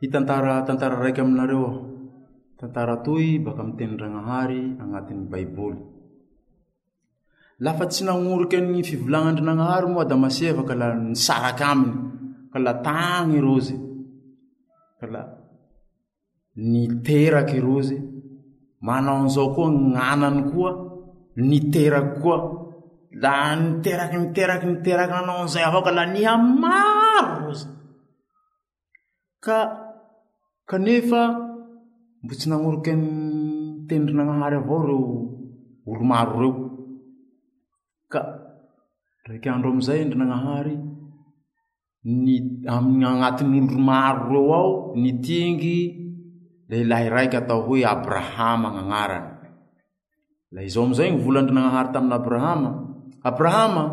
[0.00, 1.72] itantara tantara raiky aminareo aho
[2.56, 5.80] tantara toy baka amitenindragnahary agnatin'ny baiboly
[7.60, 11.96] lafa tsy nagnoriky ay fivolagnandry nagnahary moa damasifa ka la nisaraky aminy
[12.48, 13.76] ka la tagny rozy
[14.96, 15.22] ka la
[16.56, 18.00] niteraky rozy
[18.80, 20.70] manao nizao koa g'anany koa
[21.36, 22.36] niteraky koa
[23.22, 27.68] la niteraky niteraky niteraky nanao nizay ahao ka la niha maro rozy
[29.44, 29.58] ka
[30.70, 31.22] kanefa
[32.22, 35.34] mbo tsy nanorokytenndrinanahary avao reo
[35.90, 36.52] olomaro reo
[38.06, 38.14] k
[39.28, 40.74] rak'andro amzay ndrinanahary
[42.74, 44.68] amanati'oro maro reo ao
[45.02, 45.76] nitingy
[46.70, 49.14] da ilairaiky atao hoe abrahama anany
[50.54, 53.84] la zao amzay nyvolanydrinanahary tamiyabrahamaarahama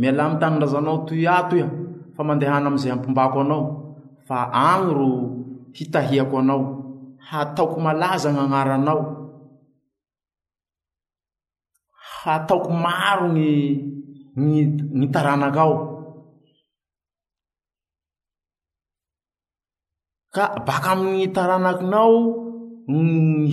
[0.00, 1.68] miala mtanndrazanao toy atoa
[2.14, 3.96] fa mandehana amzay ampimbako anao
[5.76, 6.62] hitahiako anao
[7.28, 9.00] hataoko malaza gn'agnaranao
[12.24, 15.72] hataoko maro nny taranaky ao
[20.34, 22.14] ka baka amny taranakinao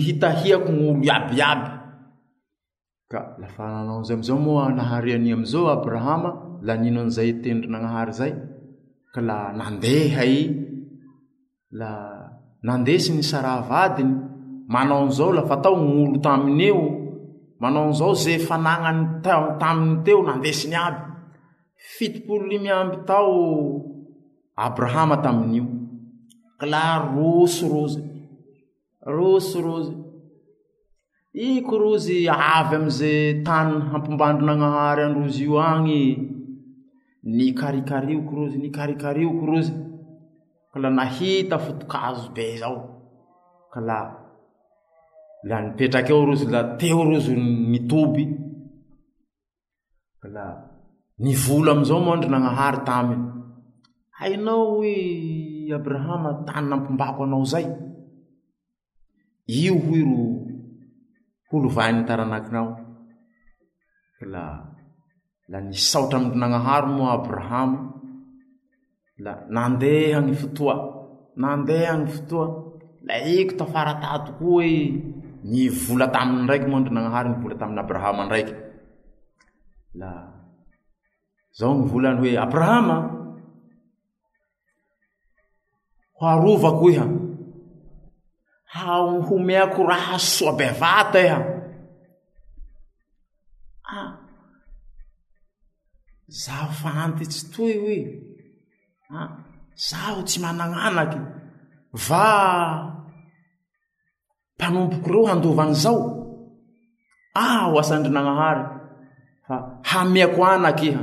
[0.04, 1.68] hitahiako n'olo iabiiaby
[3.10, 6.30] ka lafananao zay amizao moa nahari any amizao abrahama
[6.66, 8.32] lanino anizay tendri nagnahary zay
[9.12, 10.40] ka la nandeha i
[12.62, 14.14] nandesiny sara vadiny
[14.70, 16.80] manao nzao lafa tao n'olo tamin'io
[17.60, 20.98] manao nzao ze fananany tatamiy teo nandesiny aby
[21.98, 23.34] fitipolo limy amby tao
[24.56, 25.66] abrahama tamin'io
[26.58, 28.02] kla roso rozy
[29.16, 29.94] roso rozy
[31.46, 33.10] i korozy avy amze
[33.46, 36.30] tany hampimbandrinagnahary androzy io agny
[37.36, 39.72] ni karikario korozy ni karikariokorozy
[40.74, 42.78] k la nahita fotokazo be zao
[43.72, 43.98] ka la
[45.48, 47.32] la nipetraky eo rozy la teo rozy
[47.72, 48.24] nitoby
[50.18, 50.44] k la
[51.22, 53.20] nivolo amizao moa ndrinagnahary tamiy
[54.18, 54.94] hainao hoe
[55.78, 57.66] abrahama tanynampimbako anao zay
[59.58, 60.18] io ho ro
[61.48, 62.68] holovainny taranakinao
[64.18, 64.44] k la
[65.50, 67.70] la nisaotra amndrinagnaharo moa abraham
[69.22, 70.74] la nandeha ny fotoa
[71.38, 72.46] nandeha ny fotoa
[73.06, 74.70] la iko tafaratatoko oe
[75.50, 78.54] ny vola taminy ndraiky moa ndry nanahary ny vola tamiy abrahama ndraiky
[80.00, 80.10] la
[81.56, 82.96] zaho ny volany hoe abrahama
[86.18, 87.06] ho arovako iha
[88.74, 91.38] hao ho meako raha soabe avata eha
[93.92, 94.10] ah,
[96.44, 98.00] za fantytsy toy oy
[99.78, 101.18] zaho tsy manananaky
[102.06, 102.24] va
[104.56, 106.00] mpanomboko reo handovan' zao
[107.34, 108.64] a o asandry nanahary
[109.46, 109.54] fa
[109.90, 111.02] hamiako anaky iha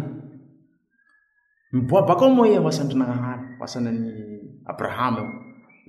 [1.73, 4.07] miboabak ao moa iha o asandrynanahary ho asanyny
[4.71, 5.29] abrahama o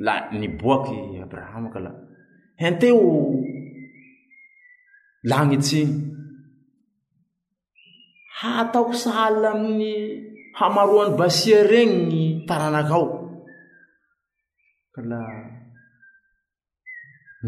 [0.04, 0.96] la niboaky
[1.26, 1.90] abrahamoka la
[2.60, 3.02] henteo
[5.30, 5.92] lagnitsy iny
[8.38, 9.90] hataoko sahaly aminy
[10.58, 13.04] hamaroan'ny basia regny ny taranakao
[14.94, 15.20] ka la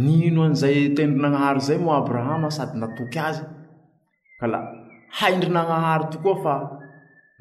[0.04, 3.44] nino an'izay tendrinagnahary zay moa abrahama sady natoky azy
[4.40, 4.58] ka la
[5.20, 6.54] haindrinagnahary tokoa fa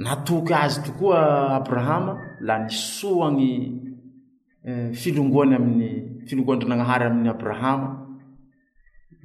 [0.06, 1.20] natoky azy tokoa
[1.60, 2.14] abrahama
[2.48, 3.48] la nisoa gny
[4.70, 5.88] eh, filongoany aminy
[6.28, 7.88] filongoandrinanahary amin'ny abrahama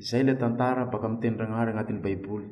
[0.08, 2.46] zay la tantara baka am tendrianahary agnatin'ny baiboly